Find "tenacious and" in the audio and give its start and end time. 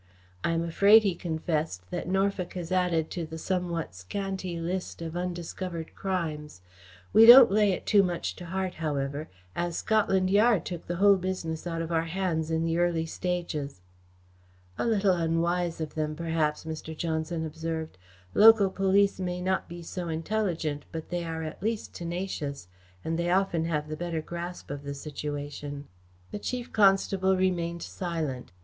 21.93-23.19